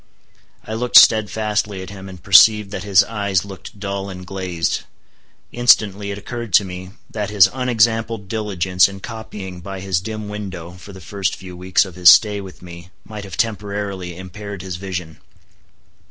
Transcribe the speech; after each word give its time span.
I 0.65 0.73
looked 0.73 0.97
steadfastly 0.97 1.83
at 1.83 1.91
him, 1.91 2.09
and 2.09 2.23
perceived 2.23 2.71
that 2.71 2.81
his 2.83 3.03
eyes 3.03 3.45
looked 3.45 3.79
dull 3.79 4.09
and 4.09 4.25
glazed. 4.25 4.81
Instantly 5.51 6.09
it 6.09 6.17
occurred 6.17 6.53
to 6.55 6.65
me, 6.65 6.89
that 7.11 7.29
his 7.29 7.47
unexampled 7.53 8.27
diligence 8.27 8.89
in 8.89 8.99
copying 8.99 9.59
by 9.61 9.79
his 9.79 10.01
dim 10.01 10.27
window 10.27 10.71
for 10.71 10.91
the 10.91 11.01
first 11.01 11.35
few 11.35 11.55
weeks 11.55 11.85
of 11.85 11.93
his 11.93 12.09
stay 12.09 12.41
with 12.41 12.63
me 12.63 12.89
might 13.05 13.25
have 13.25 13.37
temporarily 13.37 14.17
impaired 14.17 14.63
his 14.63 14.77
vision. 14.77 15.19